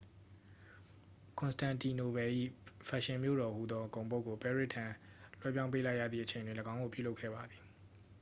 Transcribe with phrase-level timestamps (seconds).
[1.39, 2.29] ကွန်စတန်တီနိုပယ်၏
[2.87, 4.85] ဖက်ရှင်မြို့တော်ဟူသောဂုဏ်ပုဒ်ကို ပဲရစ်ထံ
[5.39, 7.61] လွှဲပြောင်းပေးလိုက်ရသည့်အချိန်တွင် ၎င်းကိုပြုလုပ်ခဲ့ပါသည်